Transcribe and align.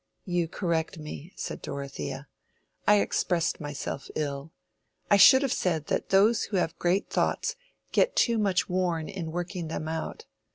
"You 0.25 0.47
correct 0.47 0.97
me," 0.97 1.31
said 1.35 1.61
Dorothea. 1.61 2.27
"I 2.87 3.01
expressed 3.01 3.61
myself 3.61 4.09
ill. 4.15 4.51
I 5.11 5.17
should 5.17 5.43
have 5.43 5.53
said 5.53 5.85
that 5.93 6.09
those 6.09 6.45
who 6.45 6.57
have 6.57 6.75
great 6.79 7.07
thoughts 7.11 7.55
get 7.91 8.15
too 8.15 8.39
much 8.39 8.67
worn 8.67 9.07
in 9.07 9.31
working 9.31 9.67
them 9.67 9.87
out. 9.87 10.25